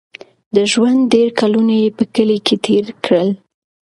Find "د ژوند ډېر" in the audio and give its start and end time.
0.55-1.27